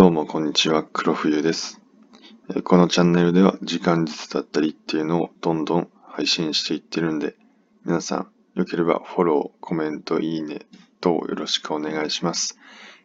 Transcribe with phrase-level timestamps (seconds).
[0.00, 1.78] どうもこんにちは、黒冬です。
[2.64, 7.36] このチャンネルでは時間術だったりっていうのをどんどん配信していってるんで、
[7.84, 10.60] 皆さんよければフォロー、コメント、いいね
[11.02, 12.58] 等よろしくお願いします。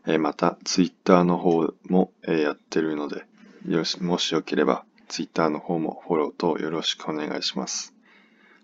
[0.08, 3.26] えまた、ツイッターの方も、やってるので、
[4.00, 7.94] もしよければツイッターの方もフォロー等よろしくお願いします。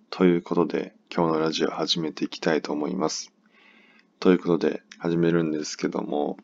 [0.09, 3.33] ということで、今日のラジオ始めていきたいと思います。
[4.21, 6.37] ということで、始めるんですけども、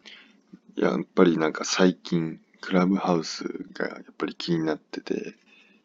[0.78, 5.36] やっぱりなんか最近、クラブハウスがやっぱり気になってて、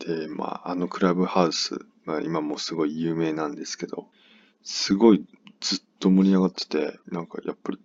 [0.01, 4.09] で、まあ、あのクラブハウス、まあ今もすごい有名なんですけど、
[4.63, 5.25] すごい
[5.61, 7.79] ずっと盛り上がってて、なんかやっぱり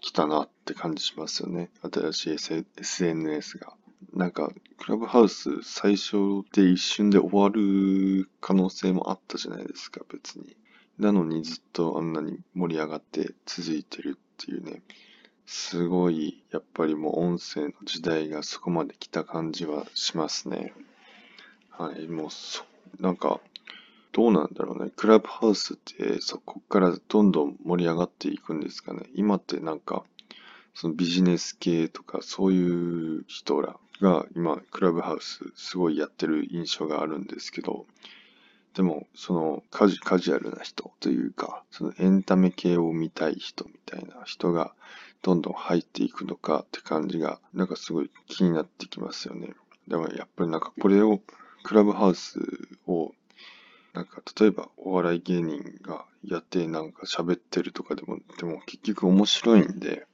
[0.00, 1.70] 来たなって感じしますよね。
[1.92, 3.74] 新しい S- SNS が。
[4.14, 10.56] なんか、クラブハウス最初で一瞬で終わる可能性もあったじゃないですか、別に。
[10.98, 14.82] なのにずっとあんなに盛り上がって続いてるっていうね。
[15.54, 20.72] すごい、やっぱりもう音声の時代がそこまで来た感じはしますね。
[21.68, 22.64] はい、もうそ、
[23.00, 23.38] なんか、
[24.12, 24.90] どうなんだろうね。
[24.96, 29.02] クラブハウスってそこからどんどん盛り上がっていくんですかね。
[29.14, 30.04] 今ってなんか、
[30.72, 37.84] そのビジネス系とかそういう人らが今、クラブハウスすごいやってる印象があるんですけど、
[38.72, 44.72] でも、そのカジカジュアルな人というか、そのエンタメ系を見たい人みたいな人が
[45.22, 49.54] どんどん入っていくのかって感じが、なんかすごい気になってきますよね。
[49.88, 51.20] でもやっぱりなんかこれを、
[51.62, 52.40] クラブハウス
[52.86, 53.12] を、
[53.94, 60.06] なんか例えばお笑い芸人がやってなんか喋ってるとかでも、でも結局面白いんで、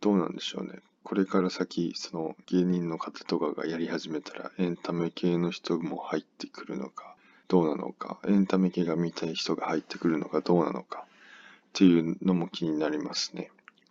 [0.00, 0.80] どうなんでしょうね。
[1.02, 7.16] これから先、その芸人の方とかがやり始めたら、エンタメ系の人も入ってくるのか、
[7.48, 13.50] どうなのか、エンタメ系が見たい人が入ってくるのかどうなのかっていうのも気になりますね。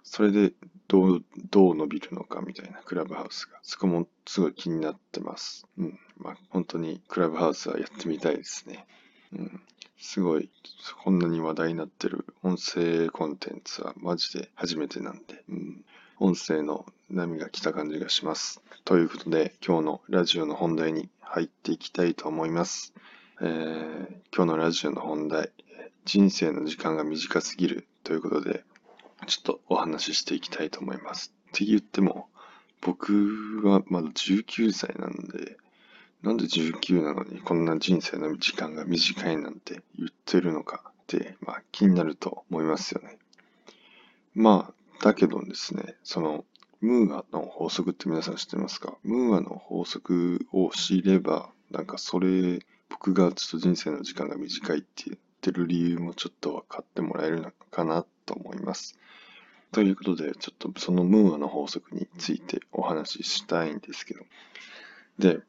[0.09, 0.53] それで
[0.87, 3.59] どう、どう伸びるのかみたいなクラブハウスが。
[3.61, 5.67] そこもすごい気になってます。
[5.77, 5.99] うん。
[6.17, 8.87] まあ本当にクラブハウスはやってみたいですね。
[9.33, 9.61] うん。
[9.99, 10.49] すごい、
[11.03, 15.85] こんなに話題になってる音声コンテンツはマジで初めてなんで、うん。
[16.19, 18.61] 音声の波が来た感じがします。
[18.85, 22.93] ということで、今日のラジオの本題に入っていきたいと思います。
[23.41, 25.51] えー今日のラジオの本題、
[26.05, 28.63] 人生の時間が短すぎるということで、
[29.27, 31.33] ちょっとお話ししていきたいと思います。
[31.49, 32.27] って言っても、
[32.81, 35.57] 僕はまだ19歳なんで、
[36.23, 43.17] なんで19なのにこんな人生の時間が短いなんて言ってるのかって、まあ気になると思いますよね。
[44.33, 46.45] まあ、だけどですね、その、
[46.79, 48.97] ムーアの法則って皆さん知ってますか？
[49.03, 58.97] ムーアの法則を知れば、なんかそれ、僕がちょっと人生の時間が短いって言ってる理由もちょっと分かってもらえるのかなと思います。
[59.71, 64.21] ということで、ちょっとそのムーアの法則についてお話ししたいんですけど。
[65.19, 65.39] で、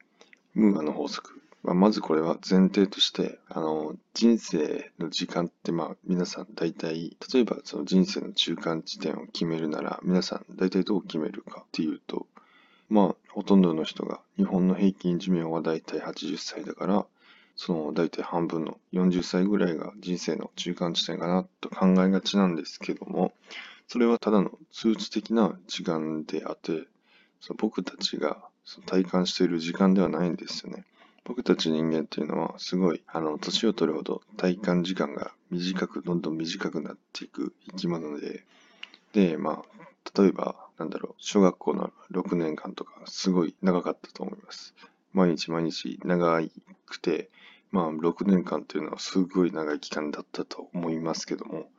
[0.55, 1.41] ムーアの法則。
[1.63, 12.27] まあ、まずこれは前提として、あの、人生の時間って、まあ、皆さん大体、例えばその人生の中間地点を決めるなら、皆さん大体どう決めるかっていうと、
[12.89, 17.07] まあ、ほとんどの人が、日本の平均寿命は大体80歳だから、
[17.57, 23.33] その大体半分の40歳ぐらいが人生の中間地点かなと考えがちなんですけども、
[23.89, 26.87] それはただの数値的な時間であって、
[27.41, 30.85] その僕たちがその体感している時間ではないんですよね。
[31.25, 38.45] 僕たち人間っていうのはすごい、あの、年を取るほど体感時間が短く、どんどん短くなっていく生き物で、
[39.15, 44.75] で、まあ、例えば、なんだろう、小学校の6年間とか、すごい長かったと思います。
[45.15, 46.43] 毎日毎日長
[46.85, 47.31] くて、
[47.71, 51.71] まあ、6年間っていうのはすごい長い期間だったと思いますけども、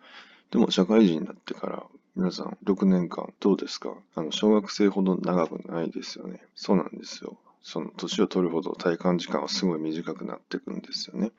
[0.52, 1.84] でも社会人になってから、
[2.16, 3.94] 皆さん6年間どうですか？
[4.16, 6.42] あの、小学生ほど長くないですよね。
[6.56, 7.38] そうなんですよ。
[7.62, 11.31] その年を取るほど体感時間はすごい短くなっていくんですよね。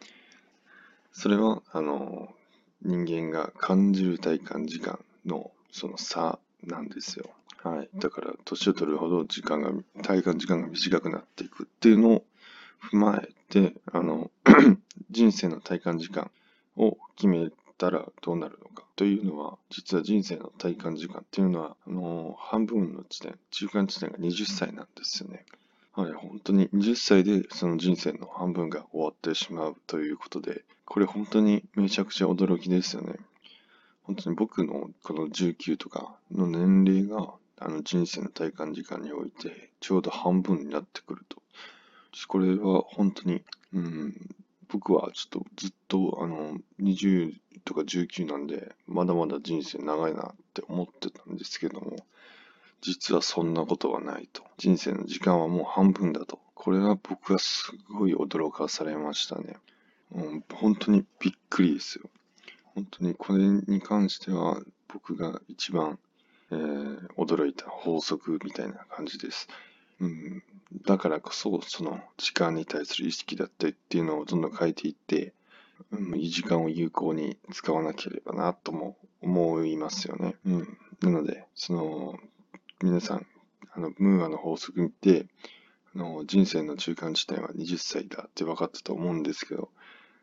[1.12, 2.34] それは、あの、
[2.82, 7.30] 人間が感じる体感時間のその差なんですよ。
[7.62, 7.88] はい。
[7.98, 12.24] だから、年を取るほど時間が、体感時間が短くなっていくっていうのを
[12.92, 14.30] 踏まえて、あの、
[15.10, 16.30] 人生の体感時間
[16.76, 18.69] を決めたらどうなるのか
[19.00, 25.46] というのは、実は人生の体感時間っていうのは、あの、半分の地点、中間地点が20歳なんですよね。
[25.92, 33.14] はい、本当に20歳でその人生の半分が終わってしまうということで、これ本当にめちゃくちゃ驚きですよね。
[34.02, 41.40] 本当に僕のこの19とかの年齢があの人生の体感時間においてちょうど半分になってくると。
[42.28, 43.42] これは本当に、
[43.72, 44.14] うん、
[44.68, 47.32] 僕はちょっとずっとあの20
[47.64, 51.96] とか19なんで、まだまだ人生長いなって思ってたんですけども、
[52.80, 54.42] 実はそんなことはないと。
[54.56, 56.38] 人生の時間はもう半分だと。
[56.54, 59.56] これは僕はすごい驚かされましたね。
[60.12, 62.08] うん、本当にびっくりですよ。
[62.74, 65.98] 本当にこれに関しては僕が一番、
[66.50, 69.48] えー、驚いた法則みたいな感じです。
[70.00, 70.42] うん、
[70.86, 75.34] だからこそ、その時間に対する意識だったりっていうのをどんどん変えていって、
[75.92, 80.36] うん、いい時間を有効に使わなければなとも思いますよね。
[80.44, 80.78] うん。
[81.02, 82.18] なので、その、
[82.82, 83.26] 皆さん、
[83.72, 85.26] あの、ムーアの法則見て、
[85.94, 89.70] あの人生の中間地点は20歳だって分かったと思うんですけど、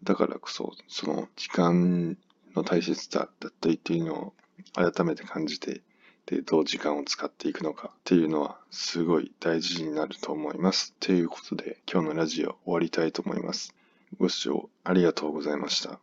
[0.04, 2.18] だからこそ、その時間
[2.56, 4.33] の大切さだったりっていうのを
[4.74, 5.81] 改めて感じて、
[6.25, 10.94] で、どう時間を使っていくのかっていうのはすごい大事になると思います。
[11.00, 13.74] ということで、今日のラジオ終わりたいと思います。
[14.19, 16.00] ご視聴ありがとうございました。